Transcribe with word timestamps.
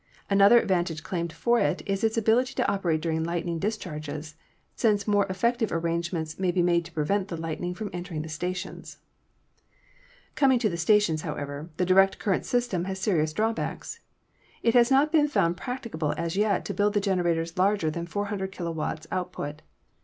Another 0.31 0.59
advantage 0.59 1.03
claimed 1.03 1.31
for 1.31 1.59
it 1.59 1.83
is 1.85 2.03
its 2.03 2.17
ability 2.17 2.55
to 2.55 2.67
operate 2.67 3.01
during 3.01 3.23
lightning 3.23 3.59
discharges, 3.59 4.33
since 4.75 5.07
more 5.07 5.27
effec 5.27 5.57
tive 5.57 5.71
arrangements 5.71 6.39
may 6.39 6.49
be 6.49 6.63
made 6.63 6.85
to 6.85 6.91
prevent 6.91 7.27
the 7.27 7.37
lightning 7.37 7.75
from 7.75 7.91
entering 7.93 8.23
the 8.23 8.27
stations. 8.27 8.97
Coming 10.33 10.57
to 10.57 10.69
the 10.69 10.75
stations, 10.77 11.21
however, 11.21 11.69
the 11.77 11.85
direct 11.85 12.17
current 12.17 12.45
system 12.47 12.85
has 12.85 12.97
serious 12.99 13.31
drawbacks. 13.31 13.99
It 14.63 14.73
has 14.73 14.89
not 14.89 15.11
been 15.11 15.27
found 15.27 15.55
practicable 15.55 16.15
as 16.17 16.35
yet 16.35 16.65
to 16.65 16.73
build 16.73 16.93
the 16.95 16.99
generators 16.99 17.55
larger 17.59 17.91
than 17.91 18.07
400 18.07 18.51
kw. 18.51 19.05
output. 19.11 19.61